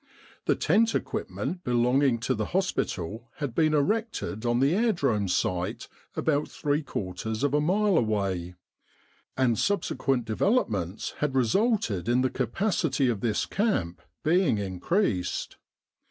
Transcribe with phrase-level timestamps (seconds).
[0.45, 6.47] The tent equipment belonging to the hospital had been erected on the Aerodrome site about
[6.47, 8.55] three quarters of a mile away,
[9.37, 10.89] and subsequent develop With the R.A.M.C.
[10.89, 15.57] in Egypt ments had resulted in the capacity of this camp being increased.